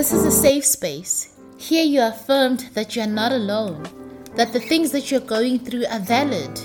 This 0.00 0.14
is 0.14 0.24
a 0.24 0.30
safe 0.30 0.64
space. 0.64 1.36
Here 1.58 1.84
you 1.84 2.00
are 2.00 2.08
affirmed 2.08 2.70
that 2.72 2.96
you 2.96 3.02
are 3.02 3.06
not 3.06 3.32
alone, 3.32 3.86
that 4.34 4.50
the 4.50 4.58
things 4.58 4.92
that 4.92 5.10
you're 5.10 5.20
going 5.20 5.58
through 5.58 5.84
are 5.90 6.00
valid. 6.00 6.58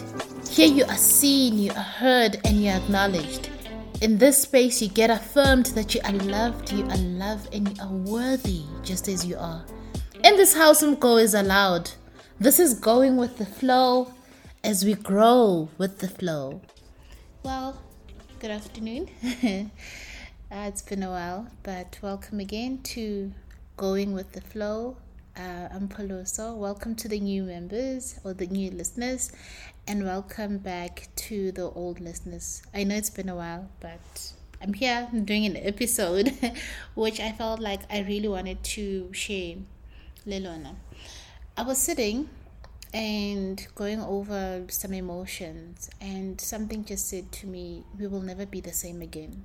Here 0.50 0.70
you 0.70 0.86
are 0.86 0.96
seen, 0.96 1.60
you 1.60 1.72
are 1.72 1.90
heard, 2.00 2.40
and 2.46 2.64
you 2.64 2.70
are 2.70 2.78
acknowledged. 2.78 3.50
In 4.00 4.18
this 4.18 4.44
space, 4.44 4.82
you 4.82 4.88
get 4.88 5.10
affirmed 5.10 5.66
that 5.76 5.94
you 5.94 6.00
are 6.06 6.14
loved, 6.14 6.72
you 6.72 6.86
are 6.86 6.98
loved, 6.98 7.54
and 7.54 7.68
you 7.68 7.84
are 7.84 7.92
worthy 7.92 8.62
just 8.84 9.10
as 9.10 9.26
you 9.26 9.36
are. 9.36 9.66
In 10.24 10.38
this 10.38 10.56
house, 10.56 10.80
some 10.80 10.96
go 10.96 11.18
is 11.18 11.34
allowed. 11.34 11.92
This 12.40 12.58
is 12.58 12.74
going 12.74 13.18
with 13.18 13.38
the 13.38 13.46
flow 13.46 14.14
as 14.64 14.86
we 14.86 14.94
grow 14.94 15.68
with 15.78 16.00
the 16.00 16.08
flow. 16.08 16.62
Well, 17.44 17.84
good 18.40 18.52
afternoon. 18.52 19.10
Uh, 20.52 20.66
it's 20.68 20.84
been 20.84 21.02
a 21.02 21.10
while, 21.10 21.48
but 21.64 21.98
welcome 22.04 22.40
again 22.40 22.78
to 22.84 23.34
Going 23.78 24.14
with 24.14 24.34
the 24.34 24.42
Flow. 24.42 24.96
Uh, 25.36 25.70
I'm 25.74 25.90
Paloso. 25.90 26.56
Welcome 26.56 26.94
to 26.98 27.08
the 27.08 27.20
new 27.20 27.42
members 27.44 28.20
or 28.24 28.36
the 28.36 28.46
new 28.46 28.70
listeners, 28.70 29.32
and 29.88 30.06
welcome 30.06 30.60
back 30.60 31.08
to 31.16 31.52
the 31.52 31.64
old 31.72 32.00
listeners. 32.00 32.62
I 32.76 32.84
know 32.84 32.94
it's 32.96 33.10
been 33.10 33.28
a 33.28 33.36
while, 33.36 33.70
but 33.80 34.34
I'm 34.62 34.74
here 34.74 35.10
I'm 35.12 35.26
doing 35.26 35.48
an 35.48 35.58
episode 35.58 36.32
which 36.94 37.20
I 37.20 37.32
felt 37.32 37.60
like 37.60 37.82
I 37.92 38.02
really 38.02 38.28
wanted 38.28 38.64
to 38.76 39.12
share. 39.14 39.56
Lelona. 40.28 40.76
I 41.58 41.64
was 41.64 41.80
sitting 41.80 42.30
and 42.94 43.66
going 43.74 44.00
over 44.00 44.64
some 44.70 44.94
emotions, 44.94 45.90
and 46.00 46.40
something 46.40 46.86
just 46.86 47.10
said 47.10 47.32
to 47.32 47.48
me, 47.48 47.84
We 48.00 48.06
will 48.06 48.22
never 48.22 48.46
be 48.46 48.62
the 48.62 48.74
same 48.74 49.02
again 49.02 49.44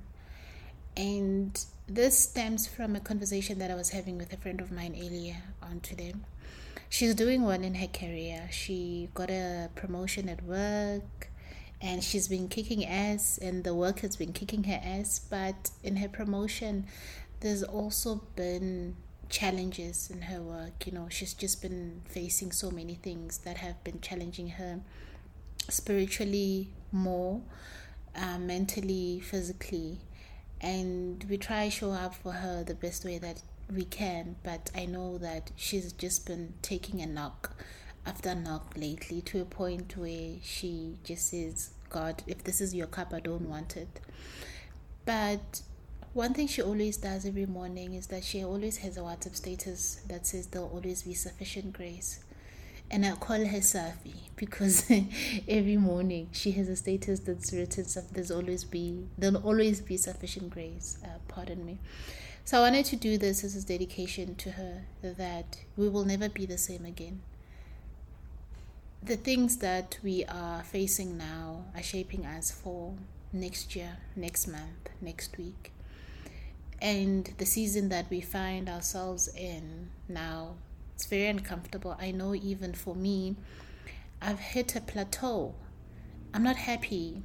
and 0.95 1.65
this 1.87 2.17
stems 2.17 2.67
from 2.67 2.95
a 2.95 2.99
conversation 2.99 3.59
that 3.59 3.71
I 3.71 3.75
was 3.75 3.89
having 3.89 4.17
with 4.17 4.31
a 4.33 4.37
friend 4.37 4.61
of 4.61 4.71
mine 4.71 4.95
earlier 4.97 5.37
on 5.61 5.79
today. 5.81 6.13
She's 6.89 7.15
doing 7.15 7.43
well 7.43 7.61
in 7.61 7.75
her 7.75 7.87
career. 7.87 8.49
She 8.51 9.09
got 9.13 9.29
a 9.29 9.69
promotion 9.75 10.27
at 10.29 10.43
work 10.43 11.29
and 11.81 12.03
she's 12.03 12.27
been 12.27 12.47
kicking 12.47 12.85
ass, 12.85 13.39
and 13.41 13.63
the 13.63 13.73
work 13.73 14.01
has 14.01 14.15
been 14.15 14.33
kicking 14.33 14.65
her 14.65 14.79
ass. 14.83 15.19
But 15.19 15.71
in 15.83 15.95
her 15.97 16.07
promotion, 16.07 16.85
there's 17.39 17.63
also 17.63 18.21
been 18.35 18.95
challenges 19.29 20.11
in 20.11 20.23
her 20.23 20.41
work. 20.41 20.85
You 20.85 20.91
know, 20.91 21.07
she's 21.09 21.33
just 21.33 21.61
been 21.61 22.03
facing 22.05 22.51
so 22.51 22.69
many 22.69 22.95
things 22.95 23.39
that 23.39 23.57
have 23.57 23.83
been 23.83 23.99
challenging 23.99 24.49
her 24.49 24.81
spiritually 25.69 26.69
more, 26.91 27.41
uh, 28.15 28.37
mentally, 28.37 29.19
physically 29.19 30.01
and 30.61 31.25
we 31.29 31.37
try 31.37 31.67
show 31.67 31.91
up 31.91 32.15
for 32.15 32.31
her 32.31 32.63
the 32.63 32.75
best 32.75 33.03
way 33.03 33.17
that 33.17 33.41
we 33.73 33.83
can 33.83 34.35
but 34.43 34.69
i 34.75 34.85
know 34.85 35.17
that 35.17 35.51
she's 35.55 35.91
just 35.93 36.25
been 36.25 36.53
taking 36.61 37.01
a 37.01 37.05
knock 37.05 37.55
after 38.05 38.33
knock 38.33 38.73
lately 38.75 39.21
to 39.21 39.41
a 39.41 39.45
point 39.45 39.95
where 39.97 40.35
she 40.41 40.97
just 41.03 41.29
says 41.29 41.71
god 41.89 42.23
if 42.27 42.43
this 42.43 42.61
is 42.61 42.73
your 42.73 42.87
cup 42.87 43.13
i 43.13 43.19
don't 43.19 43.47
want 43.47 43.75
it. 43.77 43.99
But 45.05 45.61
one 46.13 46.33
thing 46.33 46.47
she 46.47 46.61
always 46.61 46.97
does 46.97 47.25
every 47.25 47.45
morning 47.45 47.93
is 47.93 48.07
that 48.07 48.23
she 48.23 48.43
always 48.43 48.77
has 48.77 48.97
a 48.97 49.01
whatsapp 49.01 49.35
status 49.35 50.01
that 50.07 50.27
says 50.27 50.47
there'll 50.47 50.69
always 50.69 51.03
be 51.03 51.13
sufficient 51.13 51.73
grace 51.73 52.19
and 52.91 53.05
I 53.05 53.13
call 53.13 53.37
her 53.45 53.59
Safi 53.59 54.13
because 54.35 54.91
every 55.47 55.77
morning 55.77 56.29
she 56.31 56.51
has 56.51 56.67
a 56.67 56.75
status 56.75 57.21
that's 57.21 57.53
written 57.53 57.85
there's 58.11 58.31
always 58.31 58.63
be 58.63 59.07
there'll 59.17 59.37
always 59.37 59.81
be 59.81 59.97
sufficient 59.97 60.49
grace. 60.51 60.97
Uh, 61.03 61.17
pardon 61.27 61.65
me. 61.65 61.79
So 62.43 62.57
I 62.57 62.61
wanted 62.61 62.85
to 62.85 62.95
do 62.95 63.17
this 63.17 63.43
as 63.43 63.55
a 63.55 63.65
dedication 63.65 64.35
to 64.35 64.51
her 64.51 64.81
that 65.03 65.57
we 65.77 65.87
will 65.87 66.05
never 66.05 66.27
be 66.27 66.45
the 66.45 66.57
same 66.57 66.85
again. 66.85 67.21
The 69.03 69.15
things 69.15 69.57
that 69.57 69.97
we 70.03 70.25
are 70.25 70.63
facing 70.63 71.17
now 71.17 71.65
are 71.75 71.83
shaping 71.83 72.25
us 72.25 72.51
for 72.51 72.93
next 73.31 73.75
year, 73.75 73.97
next 74.15 74.47
month, 74.47 74.89
next 75.01 75.37
week. 75.37 75.71
And 76.81 77.31
the 77.37 77.45
season 77.45 77.89
that 77.89 78.09
we 78.09 78.21
find 78.21 78.67
ourselves 78.67 79.27
in 79.27 79.89
now 80.09 80.55
it's 81.01 81.09
very 81.09 81.25
uncomfortable. 81.25 81.97
I 81.99 82.11
know 82.11 82.35
even 82.35 82.73
for 82.73 82.93
me, 82.93 83.35
I've 84.21 84.37
hit 84.37 84.75
a 84.75 84.81
plateau. 84.81 85.55
I'm 86.31 86.43
not 86.43 86.57
happy. 86.57 87.23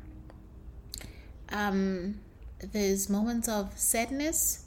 Um, 1.51 2.21
there's 2.59 3.11
moments 3.11 3.49
of 3.51 3.79
sadness. 3.79 4.65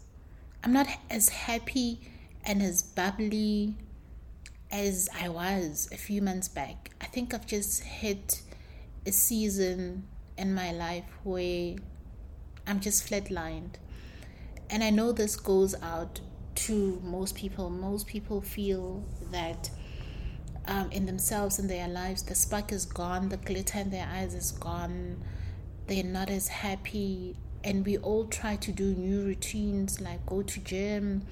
I'm 0.63 0.73
not 0.73 0.85
as 1.09 1.29
happy 1.29 2.01
and 2.45 2.61
as 2.61 2.83
bubbly 2.83 3.73
as 4.69 5.09
I 5.19 5.27
was 5.27 5.89
a 5.91 5.97
few 5.97 6.21
months 6.21 6.47
back. 6.47 6.91
I 7.01 7.05
think 7.05 7.33
I've 7.33 7.47
just 7.47 7.81
hit 7.81 8.43
a 9.07 9.11
season 9.11 10.03
in 10.37 10.53
my 10.53 10.71
life 10.71 11.09
where 11.23 11.77
I'm 12.67 12.79
just 12.79 13.09
flatlined. 13.09 13.77
And 14.69 14.83
I 14.83 14.91
know 14.91 15.11
this 15.13 15.35
goes 15.35 15.73
out 15.81 16.21
to 16.65 16.99
most 17.03 17.35
people. 17.35 17.69
Most 17.69 18.07
people 18.07 18.41
feel 18.41 19.03
that 19.31 19.69
um, 20.67 20.91
in 20.91 21.05
themselves, 21.05 21.57
in 21.59 21.67
their 21.67 21.87
lives, 21.87 22.23
the 22.23 22.35
spark 22.35 22.71
is 22.71 22.85
gone, 22.85 23.29
the 23.29 23.37
glitter 23.37 23.79
in 23.79 23.89
their 23.89 24.07
eyes 24.11 24.33
is 24.33 24.51
gone, 24.51 25.23
they're 25.87 26.03
not 26.03 26.29
as 26.29 26.47
happy. 26.47 27.35
And 27.63 27.85
we 27.85 27.97
all 27.97 28.25
try 28.25 28.55
to 28.57 28.71
do 28.71 28.93
new 28.93 29.23
routines 29.23 29.99
like 29.99 30.25
go 30.25 30.41
to 30.41 30.59
gym, 30.59 31.25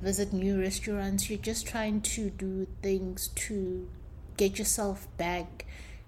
visit 0.00 0.32
new 0.32 0.60
restaurants. 0.60 1.28
You're 1.28 1.38
just 1.38 1.66
trying 1.66 2.02
to 2.02 2.30
do 2.30 2.66
things 2.82 3.28
to 3.28 3.88
get 4.36 4.58
yourself 4.58 5.08
back 5.16 5.64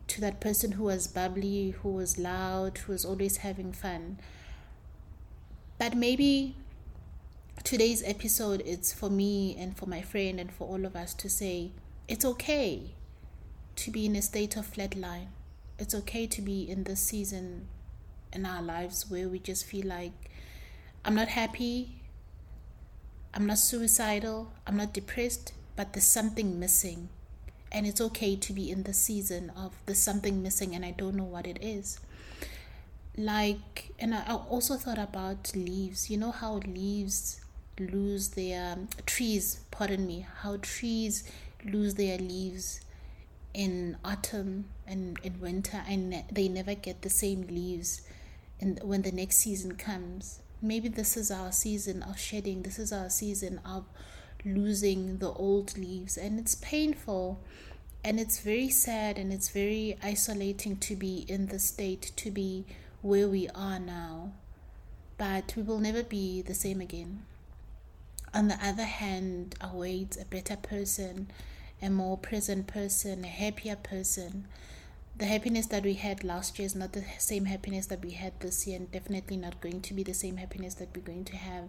to 0.09 0.21
that 0.21 0.41
person 0.41 0.73
who 0.73 0.85
was 0.85 1.07
bubbly, 1.07 1.71
who 1.83 1.91
was 1.91 2.19
loud, 2.19 2.79
who 2.79 2.93
was 2.93 3.05
always 3.05 3.39
having 3.39 3.73
fun. 3.73 4.19
But 5.79 5.95
maybe 5.95 6.57
today's 7.69 8.03
episode 8.07 8.63
is 8.63 8.95
for 8.95 9.11
me 9.11 9.55
and 9.59 9.77
for 9.77 9.85
my 9.85 10.01
friend 10.01 10.41
and 10.41 10.51
for 10.51 10.67
all 10.67 10.87
of 10.87 10.97
us 10.97 11.13
to 11.13 11.29
say 11.29 11.71
it's 12.09 12.25
okay 12.25 12.95
to 13.77 13.91
be 13.91 14.07
in 14.07 14.17
a 14.17 14.23
state 14.23 14.57
of 14.57 14.65
flatline. 14.67 15.27
It's 15.79 15.95
okay 15.95 16.27
to 16.29 16.41
be 16.41 16.63
in 16.63 16.85
this 16.85 17.01
season 17.01 17.69
in 18.33 18.47
our 18.47 18.63
lives 18.63 19.11
where 19.11 19.29
we 19.29 19.39
just 19.39 19.67
feel 19.67 19.87
like 19.87 20.31
I'm 21.05 21.15
not 21.15 21.29
happy, 21.29 22.01
I'm 23.35 23.45
not 23.45 23.59
suicidal, 23.59 24.51
I'm 24.67 24.79
not 24.79 24.95
depressed, 24.95 25.53
but 25.77 25.93
there's 25.93 26.07
something 26.07 26.59
missing. 26.59 27.11
And 27.71 27.87
it's 27.87 28.01
okay 28.01 28.35
to 28.35 28.53
be 28.55 28.71
in 28.71 28.85
the 28.85 28.95
season 28.95 29.53
of 29.55 29.75
there's 29.85 29.99
something 29.99 30.43
missing 30.43 30.75
and 30.75 30.87
I 30.87 30.93
don't 30.93 31.17
know 31.17 31.25
what 31.25 31.47
it 31.47 31.59
is. 31.61 32.01
Like, 33.15 33.91
and 33.99 34.15
I 34.15 34.37
also 34.49 34.77
thought 34.77 34.97
about 34.97 35.55
leaves. 35.55 36.09
You 36.09 36.17
know 36.17 36.31
how 36.31 36.63
leaves 36.67 37.43
lose 37.79 38.31
their 38.31 38.73
um, 38.73 38.89
trees 39.07 39.61
pardon 39.71 40.07
me 40.07 40.27
how 40.43 40.57
trees 40.59 41.25
lose 41.65 41.95
their 41.95 42.19
leaves 42.19 42.81
in 43.55 43.97
autumn 44.05 44.67
and 44.87 45.19
in 45.23 45.41
winter 45.41 45.83
and 45.89 46.25
they 46.31 46.49
never 46.49 46.75
get 46.75 47.03
the 47.03 47.11
same 47.11 47.47
leaves 47.49 48.03
and 48.61 48.81
when 48.83 49.03
the 49.03 49.13
next 49.13 49.39
season 49.39 49.77
comes. 49.77 50.41
Maybe 50.61 50.89
this 50.89 51.17
is 51.17 51.31
our 51.31 51.53
season 51.53 52.03
of 52.03 52.19
shedding 52.19 52.63
this 52.63 52.79
is 52.79 52.93
our 52.93 53.11
season 53.11 53.61
of 53.65 53.85
losing 54.45 55.19
the 55.19 55.33
old 55.33 55.77
leaves 55.77 56.17
and 56.17 56.39
it's 56.39 56.55
painful 56.57 57.41
and 58.05 58.21
it's 58.21 58.41
very 58.41 58.69
sad 58.69 59.19
and 59.19 59.33
it's 59.33 59.49
very 59.49 59.97
isolating 60.03 60.77
to 60.77 60.95
be 60.95 61.25
in 61.29 61.47
the 61.47 61.59
state 61.59 62.13
to 62.17 62.31
be 62.31 62.65
where 63.03 63.29
we 63.29 63.49
are 63.55 63.79
now. 63.79 64.33
But 65.17 65.55
we 65.57 65.63
will 65.63 65.79
never 65.79 66.03
be 66.03 66.43
the 66.43 66.55
same 66.55 66.81
again 66.81 67.23
on 68.35 68.49
the 68.49 68.59
other 68.65 68.85
hand, 68.85 69.55
awaits 69.61 70.17
a 70.21 70.25
better 70.25 70.57
person, 70.57 71.31
a 71.81 71.91
more 71.91 72.19
present 72.19 72.67
person, 72.67 73.25
a 73.25 73.29
happier 73.29 73.77
person. 73.77 74.47
The 75.17 75.27
happiness 75.27 75.67
that 75.67 75.83
we 75.83 75.95
had 75.95 76.23
last 76.23 76.59
year 76.59 76.67
is 76.67 76.75
not 76.77 76.93
the 76.93 77.05
same 77.19 77.47
happiness 77.47 77.87
that 77.87 78.05
we 78.05 78.13
had 78.13 78.39
this 78.41 78.67
year, 78.67 78.77
and 78.77 78.91
definitely 78.91 79.37
not 79.37 79.61
going 79.61 79.81
to 79.83 79.95
be 79.95 80.03
the 80.03 80.15
same 80.15 80.37
happiness 80.37 80.75
that 80.75 80.89
we're 80.95 81.03
going 81.03 81.25
to 81.25 81.37
have 81.37 81.69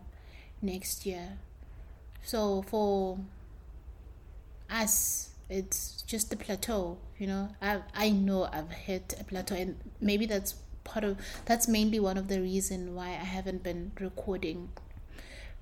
next 0.62 1.06
year. 1.06 1.38
So, 2.24 2.62
for 2.64 3.18
us, 4.70 5.30
it's 5.50 6.04
just 6.04 6.32
a 6.34 6.38
plateau, 6.38 6.98
you 7.18 7.28
know. 7.28 7.50
I 7.62 7.82
I 7.96 8.10
know 8.12 8.50
I've 8.52 8.72
hit 8.72 9.16
a 9.20 9.24
plateau, 9.24 9.56
and 9.56 9.78
maybe 10.00 10.26
that's 10.26 10.56
part 10.84 11.04
of 11.04 11.18
that's 11.46 11.68
mainly 11.68 12.00
one 12.00 12.18
of 12.18 12.28
the 12.28 12.40
reason 12.40 12.96
why 12.96 13.08
I 13.10 13.26
haven't 13.36 13.64
been 13.64 13.92
recording 14.00 14.70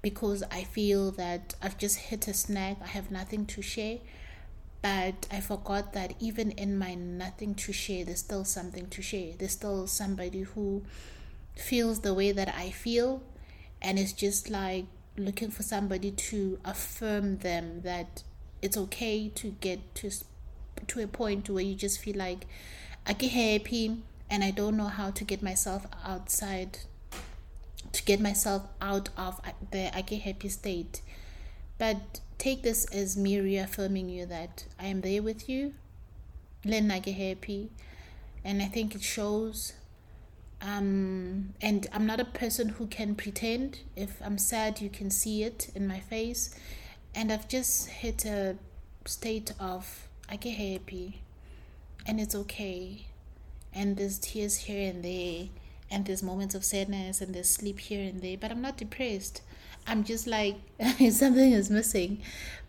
because 0.02 0.44
I 0.52 0.64
feel 0.64 1.12
that 1.12 1.56
I've 1.62 1.78
just 1.78 1.98
hit 1.98 2.28
a 2.28 2.34
snag. 2.34 2.78
I 2.84 2.88
have 2.88 3.12
nothing 3.12 3.46
to 3.48 3.62
share. 3.62 4.00
But 4.82 5.28
I 5.32 5.42
forgot 5.42 5.94
that 5.94 6.14
even 6.20 6.52
in 6.52 6.78
my 6.78 6.94
nothing 6.94 7.56
to 7.56 7.74
share, 7.74 8.06
there's 8.06 8.20
still 8.20 8.46
something 8.46 8.88
to 8.88 9.02
share. 9.02 9.34
There's 9.38 9.54
still 9.54 9.88
somebody 9.88 10.42
who 10.42 10.84
feels 11.56 12.02
the 12.02 12.14
way 12.14 12.32
that 12.32 12.54
I 12.56 12.70
feel. 12.70 13.24
And 13.82 13.98
it's 13.98 14.14
just 14.14 14.50
like 14.50 14.86
looking 15.18 15.50
for 15.50 15.64
somebody 15.64 16.12
to 16.12 16.60
affirm 16.64 17.40
them 17.40 17.82
that 17.82 18.24
it's 18.62 18.78
okay 18.78 19.30
to 19.30 19.50
get 19.60 19.96
to 19.96 20.12
to 20.86 21.02
a 21.02 21.08
point 21.08 21.50
where 21.50 21.64
you 21.64 21.74
just 21.74 22.00
feel 22.00 22.16
like 22.16 22.46
I 23.06 23.14
get 23.14 23.32
happy 23.32 23.98
and 24.30 24.44
I 24.44 24.52
don't 24.52 24.78
know 24.78 24.88
how 24.88 25.10
to 25.12 25.24
get 25.24 25.42
myself 25.42 25.86
outside 26.06 26.80
to 27.92 28.04
get 28.04 28.20
myself 28.20 28.64
out 28.82 29.10
of 29.18 29.40
the 29.72 29.96
I 29.96 30.02
get 30.02 30.22
happy 30.22 30.50
state. 30.50 31.02
But 31.78 32.22
take 32.38 32.64
this 32.64 32.86
as 32.86 33.18
me 33.18 33.40
reaffirming 33.40 34.10
you 34.10 34.26
that 34.26 34.66
I 34.80 34.86
am 34.86 35.02
there 35.02 35.22
with 35.22 35.48
you. 35.48 35.74
Len 36.66 36.92
I 36.92 37.00
get 37.00 37.16
happy. 37.16 37.72
And 38.44 38.62
I 38.62 38.66
think 38.66 38.96
it 38.96 39.04
shows 39.04 39.74
um 40.62 41.54
and 41.62 41.88
i'm 41.94 42.06
not 42.06 42.20
a 42.20 42.26
person 42.26 42.70
who 42.70 42.88
can 42.88 43.14
pretend 43.14 43.80
if 43.96 44.20
i'm 44.24 44.38
sad 44.38 44.82
you 44.82 44.90
can 44.90 45.10
see 45.10 45.44
it 45.44 45.70
in 45.76 45.88
my 45.88 46.00
face 46.00 46.54
and 47.14 47.32
i've 47.32 47.48
just 47.48 47.88
hit 47.88 48.26
a 48.26 48.56
state 49.06 49.52
of 49.60 50.08
i 50.30 50.36
get 50.36 50.56
happy 50.56 51.22
and 52.08 52.20
it's 52.20 52.34
okay 52.34 53.06
and 53.74 53.98
there's 53.98 54.18
tears 54.18 54.56
here 54.58 54.90
and 54.90 55.04
there 55.04 55.48
and 55.90 56.06
there's 56.06 56.24
moments 56.24 56.56
of 56.56 56.66
sadness 56.66 57.22
and 57.22 57.34
there's 57.34 57.50
sleep 57.50 57.80
here 57.80 58.02
and 58.02 58.22
there 58.22 58.38
but 58.38 58.52
i'm 58.52 58.62
not 58.62 58.78
depressed 58.78 59.42
i'm 59.86 60.04
just 60.04 60.28
like 60.28 60.56
something 61.10 61.52
is 61.52 61.70
missing 61.70 62.22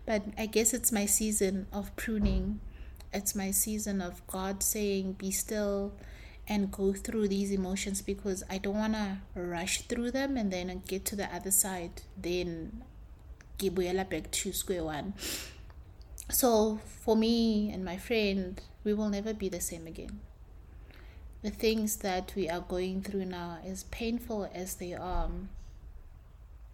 but 0.05 0.23
i 0.37 0.45
guess 0.45 0.73
it's 0.73 0.91
my 0.91 1.05
season 1.05 1.67
of 1.71 1.95
pruning 1.95 2.59
it's 3.13 3.35
my 3.35 3.51
season 3.51 4.01
of 4.01 4.25
god 4.27 4.63
saying 4.63 5.13
be 5.13 5.31
still 5.31 5.93
and 6.49 6.71
go 6.71 6.91
through 6.93 7.27
these 7.27 7.51
emotions 7.51 8.01
because 8.01 8.43
I 8.49 8.57
don't 8.57 8.75
want 8.75 8.93
to 8.93 9.19
rush 9.35 9.83
through 9.83 10.11
them 10.11 10.35
and 10.35 10.51
then 10.51 10.81
get 10.87 11.05
to 11.05 11.15
the 11.15 11.33
other 11.33 11.51
side. 11.51 12.01
Then 12.17 12.83
gibuyela 13.59 14.09
back 14.09 14.31
to 14.31 14.51
square 14.51 14.83
one. 14.83 15.13
So 16.31 16.79
for 16.83 17.15
me 17.15 17.71
and 17.71 17.85
my 17.85 17.97
friend, 17.97 18.59
we 18.83 18.95
will 18.95 19.09
never 19.09 19.33
be 19.33 19.47
the 19.47 19.61
same 19.61 19.85
again. 19.85 20.19
The 21.41 21.49
things 21.49 21.97
that 21.97 22.33
we 22.35 22.49
are 22.49 22.59
going 22.59 23.01
through 23.01 23.25
now, 23.25 23.59
as 23.65 23.83
painful 23.85 24.49
as 24.53 24.75
they 24.75 24.93
are, 24.93 25.25
um, 25.25 25.49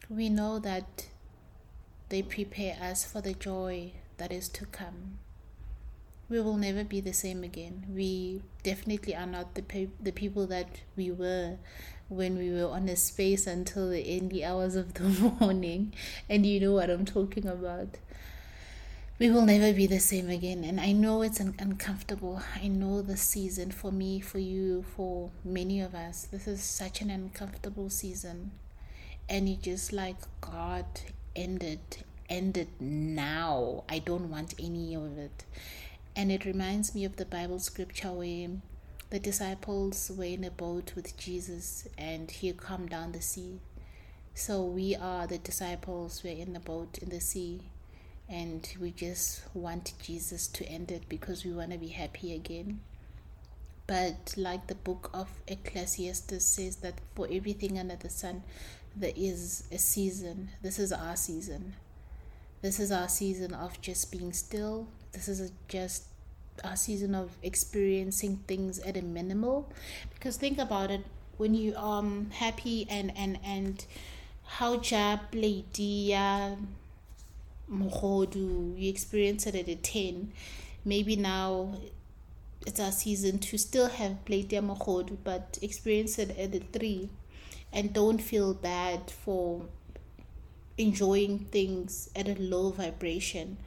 we 0.09 0.29
know 0.29 0.59
that 0.59 1.07
they 2.09 2.21
prepare 2.21 2.77
us 2.81 3.05
for 3.05 3.21
the 3.21 3.33
joy 3.33 3.91
that 4.17 4.31
is 4.31 4.49
to 4.49 4.65
come 4.65 5.19
we 6.29 6.41
will 6.41 6.57
never 6.57 6.83
be 6.83 6.99
the 6.99 7.13
same 7.13 7.43
again. 7.43 7.85
We 7.93 8.41
definitely 8.63 9.15
are 9.15 9.27
not 9.27 9.53
the 9.53 9.61
pe- 9.61 9.89
the 10.01 10.11
people 10.11 10.47
that 10.47 10.81
we 10.95 11.11
were 11.11 11.57
when 12.09 12.37
we 12.37 12.51
were 12.51 12.69
on 12.69 12.89
a 12.89 12.95
space 12.95 13.47
until 13.47 13.89
the 13.89 14.19
early 14.19 14.43
hours 14.43 14.75
of 14.75 14.95
the 14.95 15.03
morning, 15.39 15.93
and 16.29 16.45
you 16.45 16.59
know 16.59 16.73
what 16.73 16.89
I'm 16.89 17.05
talking 17.05 17.47
about. 17.47 17.97
We 19.17 19.29
will 19.29 19.45
never 19.45 19.71
be 19.73 19.87
the 19.87 19.99
same 19.99 20.29
again, 20.29 20.63
and 20.65 20.79
I 20.79 20.91
know 20.91 21.21
it's 21.21 21.39
un- 21.39 21.55
uncomfortable. 21.57 22.41
I 22.61 22.67
know 22.67 23.01
the 23.01 23.15
season 23.17 23.71
for 23.71 23.91
me, 23.91 24.19
for 24.19 24.39
you, 24.39 24.83
for 24.95 25.31
many 25.43 25.79
of 25.79 25.95
us. 25.95 26.23
This 26.25 26.47
is 26.47 26.61
such 26.61 27.01
an 27.01 27.09
uncomfortable 27.09 27.89
season, 27.89 28.51
and 29.29 29.47
you 29.47 29.55
just 29.55 29.93
like 29.93 30.17
God 30.41 30.85
ended, 31.35 31.79
ended 32.29 32.67
now. 32.79 33.85
I 33.87 33.99
don't 33.99 34.29
want 34.29 34.53
any 34.59 34.95
of 34.95 35.17
it 35.17 35.45
and 36.15 36.31
it 36.31 36.45
reminds 36.45 36.95
me 36.95 37.03
of 37.05 37.17
the 37.17 37.25
Bible 37.25 37.59
scripture 37.59 38.11
where 38.11 38.49
the 39.09 39.19
disciples 39.19 40.09
were 40.15 40.23
in 40.23 40.43
a 40.43 40.51
boat 40.51 40.93
with 40.95 41.17
Jesus 41.17 41.87
and 41.97 42.31
he 42.31 42.51
calmed 42.53 42.89
down 42.89 43.11
the 43.11 43.21
sea. 43.21 43.59
So 44.33 44.63
we 44.63 44.95
are 44.95 45.27
the 45.27 45.37
disciples, 45.37 46.21
we're 46.23 46.37
in 46.37 46.53
the 46.53 46.59
boat 46.59 46.97
in 46.99 47.09
the 47.09 47.19
sea, 47.19 47.61
and 48.29 48.67
we 48.79 48.91
just 48.91 49.43
want 49.53 49.93
Jesus 50.01 50.47
to 50.47 50.65
end 50.65 50.91
it 50.91 51.07
because 51.07 51.45
we 51.45 51.51
want 51.51 51.71
to 51.71 51.77
be 51.77 51.89
happy 51.89 52.33
again. 52.33 52.79
But 53.87 54.33
like 54.35 54.67
the 54.67 54.75
book 54.75 55.11
of 55.13 55.29
Ecclesiastes 55.47 56.43
says 56.43 56.77
that 56.77 56.95
for 57.13 57.27
everything 57.31 57.77
under 57.77 57.95
the 57.95 58.09
sun, 58.09 58.43
there 58.95 59.13
is 59.15 59.65
a 59.71 59.77
season. 59.77 60.49
This 60.61 60.79
is 60.79 60.91
our 60.91 61.15
season. 61.15 61.75
This 62.61 62.79
is 62.79 62.91
our 62.91 63.07
season 63.07 63.53
of 63.53 63.79
just 63.81 64.11
being 64.11 64.33
still. 64.33 64.87
This 65.11 65.27
is 65.27 65.51
just 65.67 66.05
our 66.63 66.75
season 66.75 67.13
of 67.13 67.37
experiencing 67.43 68.37
things 68.47 68.79
at 68.79 68.97
a 68.97 69.01
minimal. 69.01 69.71
Because 70.13 70.37
think 70.37 70.57
about 70.57 70.89
it, 70.89 71.01
when 71.37 71.53
you 71.53 71.75
are 71.75 71.99
um, 71.99 72.31
happy 72.31 72.87
and 72.89 73.11
and 73.15 73.37
and 73.43 73.85
how 74.45 74.81
ja 74.81 75.19
lady 75.33 76.15
ya 77.67 78.35
you 78.35 78.89
experience 78.89 79.47
it 79.47 79.55
at 79.55 79.67
a 79.67 79.75
10 79.75 80.31
maybe 80.83 81.15
now 81.15 81.75
it's 82.65 82.79
our 82.79 82.91
season 82.91 83.39
to 83.39 83.57
still 83.57 83.89
have 83.89 84.23
plate 84.25 84.51
ya 84.51 84.61
but 85.23 85.59
experience 85.61 86.19
it 86.19 86.31
at 86.37 86.55
a 86.55 86.59
3 86.59 87.09
and 87.71 87.93
don't 87.93 88.19
feel 88.19 88.53
bad 88.53 89.11
for 89.11 89.65
enjoying 90.77 91.39
things 91.39 92.09
at 92.15 92.27
a 92.27 92.35
low 92.41 92.69
vibration. 92.69 93.57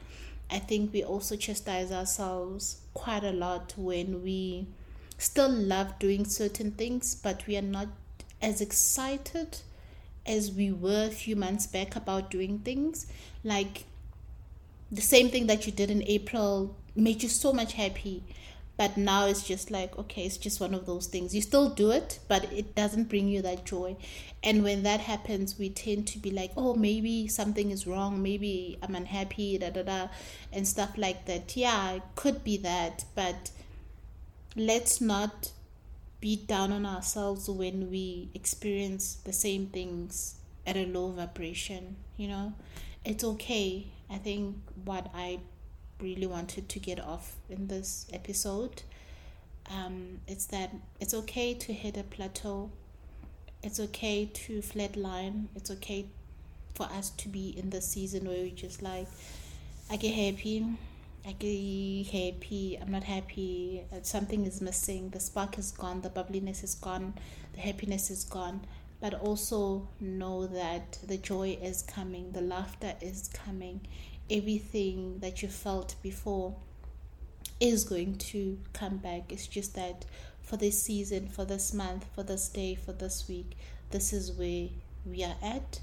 I 0.49 0.59
think 0.59 0.91
we 0.91 1.03
also 1.03 1.35
chastise 1.35 1.91
ourselves 1.91 2.81
quite 2.93 3.23
a 3.23 3.31
lot 3.31 3.73
when 3.77 4.23
we 4.23 4.67
still 5.17 5.49
love 5.49 5.99
doing 5.99 6.25
certain 6.25 6.71
things, 6.71 7.15
but 7.15 7.45
we 7.45 7.55
are 7.57 7.61
not 7.61 7.89
as 8.41 8.61
excited 8.61 9.59
as 10.25 10.51
we 10.51 10.71
were 10.71 11.05
a 11.05 11.11
few 11.11 11.35
months 11.35 11.67
back 11.67 11.95
about 11.95 12.31
doing 12.31 12.59
things. 12.59 13.05
Like 13.43 13.85
the 14.91 15.01
same 15.01 15.29
thing 15.29 15.47
that 15.47 15.65
you 15.65 15.71
did 15.71 15.91
in 15.91 16.03
April 16.03 16.75
made 16.95 17.23
you 17.23 17.29
so 17.29 17.53
much 17.53 17.73
happy 17.73 18.23
but 18.77 18.95
now 18.95 19.25
it's 19.25 19.43
just 19.43 19.69
like 19.69 19.97
okay 19.99 20.25
it's 20.25 20.37
just 20.37 20.61
one 20.61 20.73
of 20.73 20.85
those 20.85 21.07
things. 21.07 21.35
You 21.35 21.41
still 21.41 21.69
do 21.69 21.91
it 21.91 22.19
but 22.27 22.51
it 22.51 22.75
doesn't 22.75 23.09
bring 23.09 23.27
you 23.27 23.41
that 23.41 23.65
joy. 23.65 23.97
And 24.41 24.63
when 24.63 24.83
that 24.83 25.01
happens 25.01 25.59
we 25.59 25.69
tend 25.69 26.07
to 26.07 26.19
be 26.19 26.31
like 26.31 26.51
oh 26.55 26.73
maybe 26.75 27.27
something 27.27 27.71
is 27.71 27.85
wrong. 27.85 28.21
Maybe 28.21 28.77
i'm 28.81 28.95
unhappy 28.95 29.57
da 29.57 29.69
da 29.69 29.83
da 29.83 30.07
and 30.53 30.67
stuff 30.67 30.97
like 30.97 31.25
that. 31.25 31.57
Yeah 31.57 31.91
it 31.91 32.03
could 32.15 32.43
be 32.43 32.57
that 32.57 33.05
but 33.15 33.51
let's 34.55 35.01
not 35.01 35.51
beat 36.21 36.47
down 36.47 36.71
on 36.71 36.85
ourselves 36.85 37.49
when 37.49 37.89
we 37.91 38.29
experience 38.33 39.15
the 39.25 39.33
same 39.33 39.67
things 39.67 40.35
at 40.65 40.75
a 40.75 40.85
low 40.85 41.09
vibration 41.11 41.95
you 42.17 42.27
know 42.27 42.53
it's 43.09 43.23
okay 43.23 43.87
i 44.09 44.17
think 44.17 44.55
what 44.85 45.05
i 45.13 45.39
really 46.01 46.27
wanted 46.27 46.69
to 46.69 46.79
get 46.79 46.99
off 46.99 47.35
in 47.49 47.67
this 47.67 48.07
episode. 48.13 48.83
Um, 49.69 50.21
that 50.47 50.71
it's 50.99 51.13
okay 51.13 51.53
to 51.53 51.73
hit 51.73 51.97
a 51.97 52.03
plateau. 52.03 52.71
It's 53.61 53.79
okay 53.79 54.29
to 54.33 54.61
flatline. 54.61 55.47
It's 55.55 55.69
okay 55.69 56.05
for 56.73 56.83
us 56.83 57.09
to 57.11 57.29
be 57.29 57.49
in 57.57 57.69
the 57.69 57.81
season 57.81 58.27
where 58.27 58.41
we 58.41 58.51
just 58.51 58.81
like, 58.81 59.07
I 59.91 59.97
get 59.97 60.13
happy, 60.13 60.65
I 61.25 61.33
get 61.33 62.07
happy, 62.07 62.77
I'm 62.81 62.91
not 62.91 63.03
happy, 63.03 63.83
something 64.03 64.45
is 64.45 64.61
missing, 64.61 65.09
the 65.09 65.19
spark 65.19 65.57
is 65.57 65.71
gone, 65.71 66.01
the 66.01 66.09
bubbliness 66.09 66.63
is 66.63 66.75
gone, 66.75 67.15
the 67.53 67.59
happiness 67.59 68.09
is 68.09 68.23
gone. 68.23 68.61
But 69.01 69.13
also 69.13 69.87
know 69.99 70.47
that 70.47 70.99
the 71.07 71.17
joy 71.17 71.57
is 71.61 71.81
coming, 71.81 72.31
the 72.33 72.41
laughter 72.41 72.95
is 73.01 73.29
coming, 73.33 73.87
everything 74.29 75.19
that 75.19 75.41
you 75.41 75.47
felt 75.47 75.95
before 76.01 76.55
is 77.59 77.83
going 77.83 78.17
to 78.17 78.59
come 78.73 78.97
back. 78.97 79.31
It's 79.31 79.47
just 79.47 79.75
that 79.75 80.05
for 80.41 80.57
this 80.57 80.81
season, 80.81 81.27
for 81.29 81.45
this 81.45 81.73
month, 81.73 82.05
for 82.13 82.23
this 82.23 82.49
day, 82.49 82.75
for 82.75 82.91
this 82.91 83.27
week, 83.27 83.57
this 83.91 84.13
is 84.13 84.31
where 84.31 84.67
we 85.05 85.23
are 85.23 85.35
at, 85.41 85.79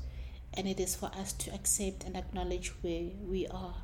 and 0.55 0.67
it 0.67 0.81
is 0.81 0.95
for 0.95 1.07
us 1.07 1.33
to 1.35 1.55
accept 1.55 2.05
and 2.05 2.17
acknowledge 2.17 2.69
where 2.83 3.11
we 3.27 3.47
are. 3.47 3.77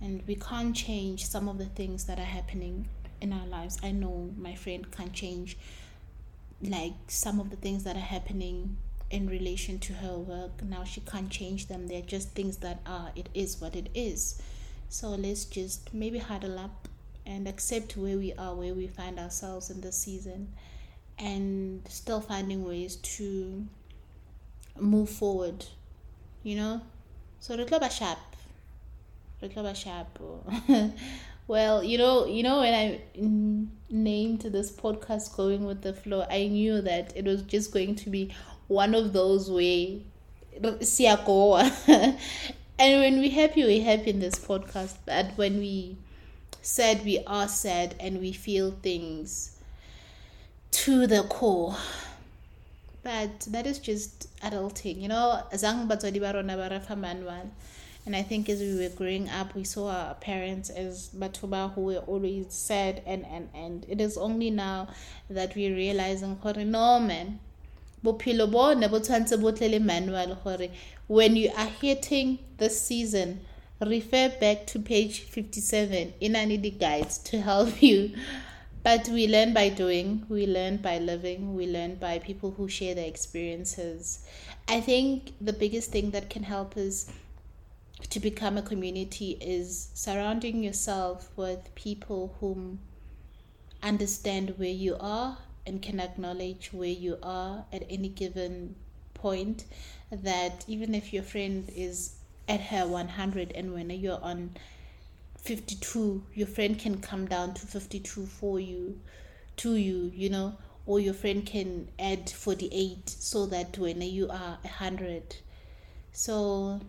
And 0.00 0.22
we 0.26 0.36
can't 0.36 0.74
change 0.74 1.26
some 1.26 1.48
of 1.48 1.58
the 1.58 1.66
things 1.66 2.06
that 2.06 2.18
are 2.18 2.22
happening 2.22 2.88
in 3.20 3.32
our 3.32 3.46
lives. 3.46 3.78
I 3.82 3.90
know 3.90 4.30
my 4.36 4.54
friend 4.54 4.90
can't 4.90 5.12
change 5.12 5.58
like 6.62 6.94
some 7.08 7.40
of 7.40 7.50
the 7.50 7.56
things 7.56 7.84
that 7.84 7.96
are 7.96 8.00
happening 8.00 8.76
in 9.10 9.28
relation 9.28 9.78
to 9.80 9.92
her 9.94 10.16
work. 10.16 10.62
Now 10.62 10.84
she 10.84 11.00
can't 11.00 11.30
change 11.30 11.66
them. 11.66 11.88
They're 11.88 12.02
just 12.02 12.30
things 12.30 12.58
that 12.58 12.80
are. 12.86 13.10
It 13.16 13.28
is 13.34 13.60
what 13.60 13.74
it 13.74 13.88
is. 13.94 14.40
So 14.88 15.10
let's 15.10 15.44
just 15.44 15.92
maybe 15.92 16.18
huddle 16.18 16.58
up 16.58 16.88
and 17.26 17.46
accept 17.46 17.96
where 17.96 18.16
we 18.16 18.32
are, 18.34 18.54
where 18.54 18.74
we 18.74 18.86
find 18.86 19.18
ourselves 19.18 19.70
in 19.70 19.80
this 19.80 19.98
season, 19.98 20.52
and 21.18 21.86
still 21.88 22.20
finding 22.20 22.64
ways 22.64 22.96
to 22.96 23.66
move 24.78 25.10
forward. 25.10 25.64
You 26.42 26.56
know? 26.56 26.80
So 27.40 27.56
Rekloba 27.56 27.90
sharp. 27.90 28.18
Rekloba 29.42 29.74
sharp. 29.74 30.18
well, 31.50 31.82
you 31.82 31.98
know, 31.98 32.26
you 32.26 32.44
know 32.44 32.60
when 32.60 32.72
I 32.72 33.00
named 33.90 34.42
this 34.42 34.70
podcast 34.70 35.36
"Going 35.36 35.64
with 35.64 35.82
the 35.82 35.92
Flow," 35.92 36.24
I 36.30 36.46
knew 36.46 36.80
that 36.80 37.12
it 37.16 37.24
was 37.24 37.42
just 37.42 37.72
going 37.72 37.96
to 37.96 38.08
be 38.08 38.32
one 38.68 38.94
of 38.94 39.12
those 39.12 39.50
where 39.50 39.98
and 42.78 43.00
when 43.02 43.18
we're 43.18 43.32
happy 43.32 43.64
we're 43.64 43.82
happy 43.82 44.10
in 44.10 44.20
this 44.20 44.36
podcast 44.36 44.94
but 45.06 45.32
when 45.36 45.58
we 45.58 45.96
sad 46.62 47.04
we 47.04 47.18
are 47.26 47.48
sad 47.48 47.96
and 47.98 48.20
we 48.20 48.32
feel 48.32 48.70
things 48.70 49.58
to 50.70 51.08
the 51.08 51.24
core. 51.24 51.74
But 53.02 53.40
that 53.48 53.66
is 53.66 53.80
just 53.80 54.28
adulting 54.40 55.02
you 55.02 55.08
know? 55.08 55.42
Zang 55.54 55.88
batswadi 55.88 56.20
ba 56.20 56.32
rona 56.32 56.56
ba 56.56 56.68
and 58.06 58.16
I 58.16 58.22
think 58.22 58.48
as 58.48 58.60
we 58.60 58.76
were 58.76 58.94
growing 58.94 59.28
up, 59.28 59.54
we 59.54 59.64
saw 59.64 59.90
our 59.90 60.14
parents 60.14 60.70
as 60.70 61.10
Batuba 61.10 61.74
who 61.74 61.82
were 61.82 61.98
always 61.98 62.46
sad, 62.48 63.02
and, 63.06 63.26
and, 63.26 63.48
and 63.54 63.86
it 63.88 64.00
is 64.00 64.16
only 64.16 64.50
now 64.50 64.88
that 65.28 65.54
we're 65.54 65.74
realizing, 65.74 66.38
no 66.44 67.00
man, 67.00 67.40
gore 68.02 68.24
when 71.06 71.36
you 71.36 71.50
are 71.56 71.66
hitting 71.66 72.38
this 72.56 72.80
season 72.80 73.40
refer 73.86 74.28
back 74.40 74.66
to 74.66 74.78
page 74.78 75.20
57 75.20 76.14
in 76.20 76.36
any 76.36 76.56
the 76.56 76.70
guides 76.70 77.18
to 77.18 77.40
help 77.40 77.82
you. 77.82 78.14
But 78.82 79.08
we 79.08 79.26
learn 79.26 79.52
by 79.52 79.68
doing 79.68 80.24
we 80.28 80.46
learn 80.46 80.78
by 80.78 80.98
living 80.98 81.54
we 81.54 81.66
learn 81.66 81.96
by 81.96 82.18
people 82.18 82.52
who 82.52 82.68
share 82.68 82.94
their 82.94 83.06
experiences. 83.06 84.24
I 84.68 84.80
think 84.80 85.32
the 85.40 85.52
biggest 85.52 85.90
thing 85.92 86.12
that 86.12 86.30
can 86.30 86.42
help 86.42 86.76
us 86.76 87.10
to 88.08 88.20
become 88.20 88.56
a 88.56 88.62
community 88.62 89.32
is 89.40 89.88
surrounding 89.94 90.62
yourself 90.62 91.30
with 91.36 91.74
people 91.74 92.34
whom 92.40 92.80
understand 93.82 94.54
where 94.56 94.68
you 94.68 94.96
are 94.98 95.38
and 95.66 95.82
can 95.82 96.00
acknowledge 96.00 96.72
where 96.72 96.88
you 96.88 97.18
are 97.22 97.64
at 97.72 97.84
any 97.90 98.08
given 98.08 98.74
point. 99.14 99.64
That 100.10 100.64
even 100.66 100.94
if 100.94 101.12
your 101.12 101.22
friend 101.22 101.70
is 101.76 102.16
at 102.48 102.60
her 102.60 102.86
100 102.86 103.52
and 103.54 103.72
when 103.72 103.90
you're 103.90 104.22
on 104.22 104.50
52 105.38 106.24
your 106.34 106.46
friend 106.46 106.78
can 106.78 107.00
come 107.00 107.26
down 107.26 107.54
to 107.54 107.66
52 107.66 108.26
for 108.26 108.58
you 108.58 109.00
to 109.56 109.74
you 109.76 110.10
you 110.14 110.28
know 110.28 110.56
or 110.84 110.98
your 110.98 111.14
friend 111.14 111.46
can 111.46 111.88
add 111.98 112.28
48 112.28 113.08
so 113.08 113.46
that 113.46 113.78
when 113.78 114.02
you 114.02 114.28
are 114.28 114.58
100 114.62 115.36
so 116.12 116.80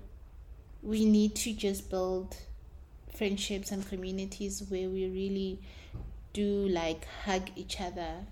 we 0.84 1.06
need 1.06 1.36
to 1.36 1.54
just 1.54 1.90
build 1.90 2.38
friendships 3.14 3.72
and 3.72 3.88
communities 3.88 4.64
where 4.70 4.90
we 4.90 5.08
really 5.08 5.60
do 6.34 6.68
like 6.70 7.06
hug 7.26 7.50
each 7.56 7.80
other 7.80 8.26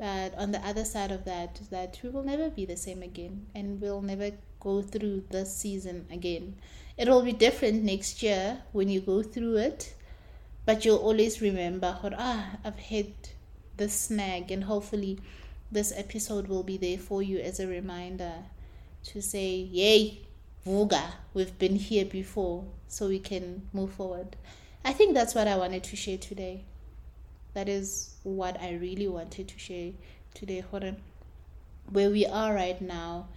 but 0.00 0.34
on 0.38 0.50
the 0.50 0.66
other 0.66 0.86
side 0.86 1.12
of 1.12 1.26
that, 1.26 1.60
that 1.70 2.00
we 2.02 2.08
will 2.08 2.22
never 2.22 2.48
be 2.48 2.64
the 2.64 2.78
same 2.78 3.02
again 3.02 3.44
and 3.54 3.82
we'll 3.82 4.00
never 4.00 4.30
go 4.58 4.80
through 4.80 5.24
this 5.28 5.54
season 5.54 6.06
again. 6.10 6.56
It'll 6.96 7.20
be 7.20 7.32
different 7.32 7.84
next 7.84 8.22
year 8.22 8.62
when 8.72 8.88
you 8.88 9.02
go 9.02 9.22
through 9.22 9.58
it, 9.58 9.94
but 10.64 10.86
you'll 10.86 10.96
always 10.96 11.42
remember, 11.42 11.98
ah, 12.16 12.56
I've 12.64 12.78
hit 12.78 13.34
this 13.76 13.92
snag, 13.92 14.50
and 14.50 14.64
hopefully 14.64 15.18
this 15.70 15.92
episode 15.94 16.48
will 16.48 16.62
be 16.62 16.78
there 16.78 16.98
for 16.98 17.22
you 17.22 17.38
as 17.38 17.60
a 17.60 17.66
reminder 17.66 18.32
to 19.04 19.20
say, 19.20 19.54
Yay, 19.56 20.22
Vuga, 20.66 21.14
we've 21.34 21.58
been 21.58 21.76
here 21.76 22.04
before, 22.04 22.64
so 22.88 23.08
we 23.08 23.18
can 23.18 23.68
move 23.72 23.92
forward. 23.92 24.36
I 24.84 24.92
think 24.92 25.14
that's 25.14 25.34
what 25.34 25.48
I 25.48 25.56
wanted 25.56 25.84
to 25.84 25.96
share 25.96 26.18
today 26.18 26.64
that 27.54 27.68
is 27.68 28.14
what 28.22 28.60
I 28.60 28.74
really 28.74 29.08
wanted 29.08 29.48
to 29.48 29.58
share 29.58 29.92
today. 30.34 30.64
Where 31.90 32.10
we 32.10 32.26
are 32.26 32.54
right 32.54 32.80
now, 32.80 33.28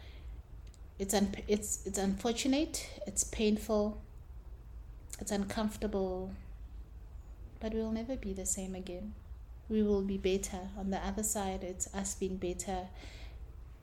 it's 1.00 1.13
un- 1.13 1.36
it's 1.48 1.86
it's 1.86 1.98
unfortunate, 1.98 2.88
it's 3.08 3.24
painful, 3.24 4.01
it's 5.20 5.32
uncomfortable, 5.32 6.32
but 7.60 7.74
we'll 7.74 7.92
never 7.92 8.15
be 8.15 8.34
the 8.34 8.46
same 8.46 8.75
again. 8.75 9.13
We 9.70 9.82
will 9.82 10.01
be 10.03 10.18
better. 10.18 10.70
On 10.77 10.92
the 10.92 10.98
other 10.98 11.24
side, 11.24 11.63
it's 11.63 11.92
us 11.96 12.13
being 12.15 12.38
better. 12.38 12.88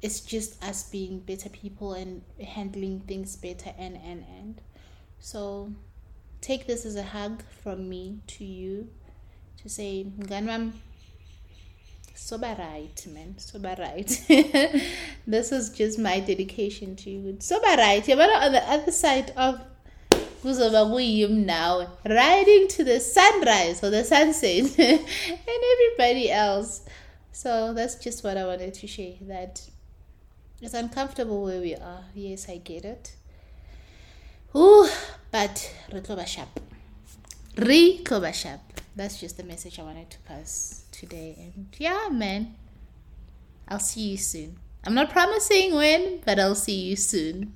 It's 0.02 0.21
just 0.21 0.62
us 0.64 0.88
being 0.90 1.21
better 1.21 1.49
people 1.49 1.92
and 1.92 2.23
handling 2.42 3.00
things 3.00 3.37
better 3.37 3.73
and 3.78 3.97
and 3.97 4.25
and. 4.38 4.61
So 5.19 5.73
take 6.40 6.66
this 6.66 6.87
as 6.87 6.97
a 6.97 7.02
hug 7.02 7.42
from 7.62 7.88
me 7.88 8.21
to 8.26 8.45
you 8.45 8.88
to 9.62 9.69
say 9.69 10.07
mngani 10.19 10.73
sober 12.14 12.57
right 12.59 13.07
man 13.09 13.35
sober 13.38 13.75
right. 13.78 14.11
This 15.26 15.52
is 15.52 15.71
just 15.71 15.99
my 15.99 16.21
dedication 16.21 16.97
to 16.97 17.11
you. 17.11 17.37
Sober 17.40 17.76
right. 17.76 18.04
But 18.07 18.30
on 18.30 18.52
the 18.52 18.62
other 18.71 18.92
side 18.92 19.33
of 19.37 19.61
kuzoba 20.42 20.83
kuyim 20.90 21.45
now 21.45 21.88
riding 22.09 22.69
to 22.69 22.85
the 22.85 22.99
sunrise 23.00 23.85
or 23.85 23.90
the 23.90 24.04
sunset 24.04 24.78
and 24.78 25.61
everybody 25.75 26.30
else. 26.30 26.83
So 27.33 27.73
that's 27.75 27.95
just 27.95 28.25
what 28.25 28.37
i 28.37 28.45
wanted 28.45 28.75
to 28.75 28.87
share 28.87 29.14
that 29.23 29.62
it's 30.60 30.74
uncomfortable 30.74 31.42
where 31.44 31.60
we 31.60 31.74
are 31.74 32.04
yes 32.14 32.48
i 32.48 32.56
get 32.56 32.84
it 32.84 33.16
Ooh, 34.54 34.88
but 35.30 35.72
re 35.92 36.00
tlo 36.00 36.16
ba 36.16 36.26
sharp 36.26 36.60
re 37.56 38.02
tlo 38.02 38.20
ba 38.20 38.32
sharp 38.32 38.60
that's 38.96 39.20
just 39.20 39.36
the 39.36 39.44
message 39.44 39.78
I 39.78 39.82
wanted 39.82 40.10
to 40.10 40.18
pass 40.20 40.84
today. 40.90 41.36
And 41.38 41.68
yeah, 41.78 42.08
man, 42.10 42.54
I'll 43.68 43.78
see 43.78 44.10
you 44.10 44.16
soon. 44.16 44.58
I'm 44.84 44.94
not 44.94 45.10
promising 45.10 45.74
when, 45.74 46.20
but 46.24 46.38
I'll 46.38 46.54
see 46.54 46.80
you 46.80 46.96
soon. 46.96 47.54